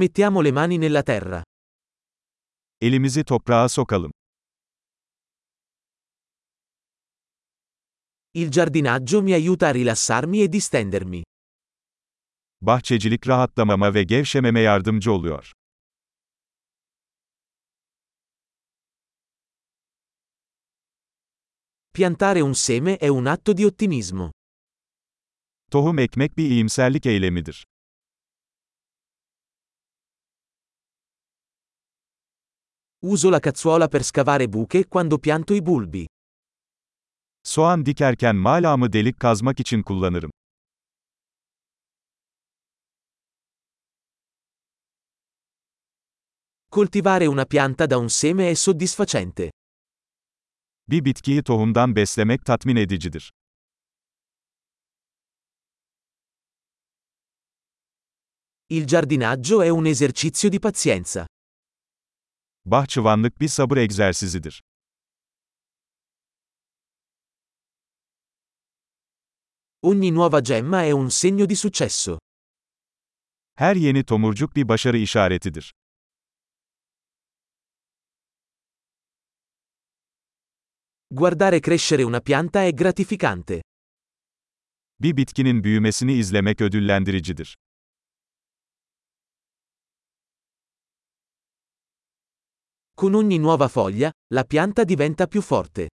[0.00, 1.42] Mettiamo le mani nella terra.
[2.80, 4.10] Elimizi toprağa sokalım.
[8.34, 11.22] Il giardinaggio mi aiuta a rilassarmi e distendermi.
[12.60, 15.52] Bahçecilik rahatlamama ve gevşememe yardımcı oluyor.
[21.92, 24.30] Piantare un seme è un atto di ottimismo.
[25.70, 27.64] Tohum ekmek bir iyimserlik eylemidir.
[33.02, 36.04] Uso la cazzuola per scavare buche quando pianto i bulbi.
[37.42, 40.30] Soğan dikerken malamı delik kazmak için kullanırım.
[46.70, 49.50] Coltivare una pianta da un seme è soddisfacente.
[50.88, 53.30] Bir bitkiyi tohumdan beslemek tatmin edicidir.
[58.68, 61.29] Il giardinaggio è un esercizio di pazienza.
[62.70, 64.62] Bahçıvanlık bir sabır egzersizidir.
[69.82, 72.18] Ogni nuova gemma è un segno di successo.
[73.54, 75.72] Her yeni tomurcuk bir başarı işaretidir.
[81.10, 83.62] Guardare crescere una pianta è gratificante.
[85.00, 87.56] Bir bitkinin büyümesini izlemek ödüllendiricidir.
[93.00, 95.88] Con ogni nuova foglia, la pianta diventa più forte.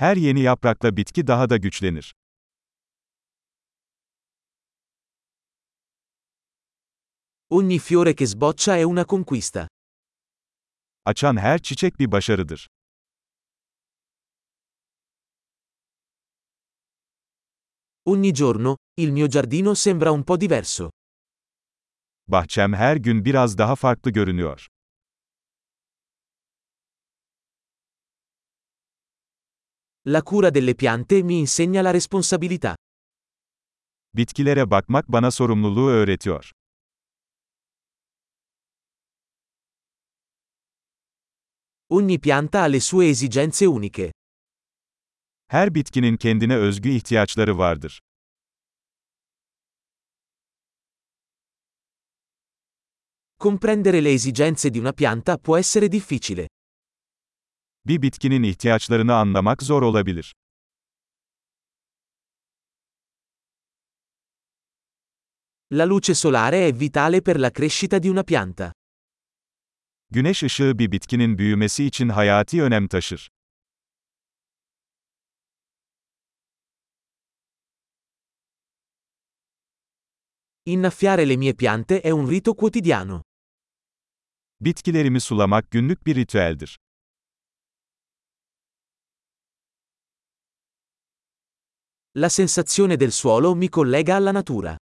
[0.00, 2.10] Her yeni yaprakla bitki daha da güçlenir.
[7.52, 9.68] Ogni fiore che sboccia è una conquista.
[11.04, 12.68] Açan her çiçek bir başarıdır.
[18.04, 20.90] Ogni giorno, il mio giardino sembra un po' diverso.
[22.26, 24.66] Bahçem her gün biraz daha farklı görünüyor.
[30.06, 32.74] La cura delle piante mi insegna la responsabilità.
[34.16, 36.50] Bitkilere bakmak bana sorumluluğu öğretiyor.
[41.88, 44.10] Ogni pianta ha le sue esigenze uniche.
[45.46, 48.00] Her bitkinin kendine özgü ihtiyaçları vardır.
[53.36, 56.46] Comprendere le esigenze di una pianta può essere difficile.
[57.86, 60.34] Bir bitkinin ihtiyaçlarını anlamak zor olabilir.
[65.72, 68.72] La luce solare è vitale per la crescita di una pianta.
[70.10, 73.30] Güneş ışığı bir bitkinin büyümesi için hayati önem taşır.
[80.66, 83.22] Innaffiare le mie piante è un rito quotidiano.
[84.60, 86.78] Bitkilerimi sulamak günlük bir ritüeldir.
[92.14, 94.76] La sensazione del suolo mi collega alla natura.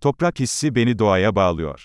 [0.00, 1.84] Toprak hissi beni doğaya bağlıyor.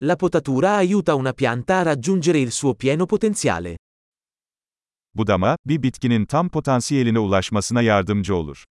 [0.00, 3.76] La potatura aiuta una pianta a raggiungere il suo pieno potenziale.
[5.14, 8.64] Budama, bir bitkinin tam potansiyeline ulaşmasına yardımcı olur.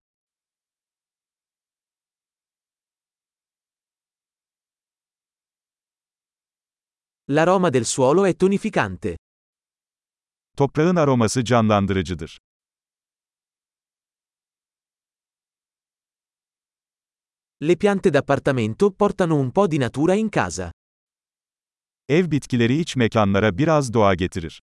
[7.28, 9.17] L'aroma del suolo è tonificante.
[10.56, 12.39] Toprağın aroması canlandırıcıdır.
[17.62, 20.72] Le piante d'appartamento portano un po' di natura in casa.
[22.09, 24.62] Ev bitkileri iç mekanlara biraz doğa getirir.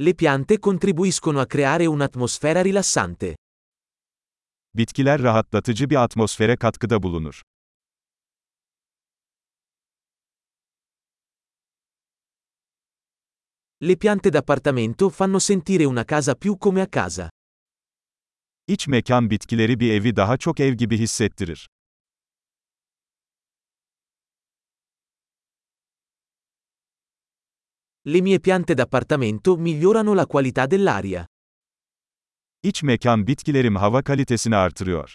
[0.00, 3.36] Le piante contribuiscono a creare un'atmosfera rilassante.
[4.74, 7.42] Bitkiler rahatlatıcı bir atmosfere katkıda bulunur.
[13.80, 17.28] Le piante d'appartamento fanno sentire una casa più come a casa.
[18.66, 21.68] İç mekan bitkileri bir evi daha çok ev gibi hissettirir.
[28.06, 31.26] Le mie piante d'appartamento migliorano la qualità dell'aria.
[32.62, 35.14] İç mekan bitkilerim hava kalitesini artırıyor.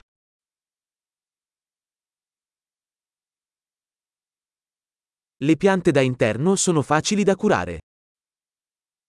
[5.41, 7.79] Le piante da interno sono facili da curare.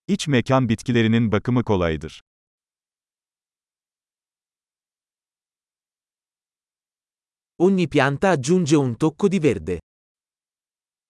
[0.09, 2.23] İç mekan bitkilerinin bakımı kolaydır.
[7.59, 9.81] Ogni pianta aggiunge un tocco di verde.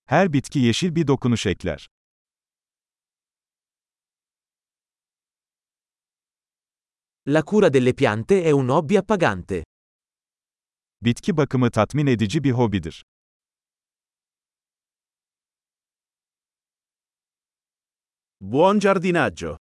[0.04, 1.88] Her bitki yeşil bir dokunuş ekler.
[7.26, 9.64] La cura delle piante è un hobby appagante.
[11.02, 13.04] Bitki bakımı tatmin edici bir hobidir.
[18.46, 19.56] Buon giardinaggio!